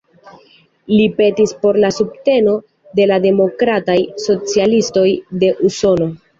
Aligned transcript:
Li 0.91 1.03
petis 1.19 1.53
por 1.65 1.79
la 1.83 1.91
subteno 1.99 2.57
de 3.01 3.09
la 3.13 3.21
Demokrataj 3.29 3.99
Socialistoj 4.27 5.09
de 5.45 5.57
Usono. 5.73 6.13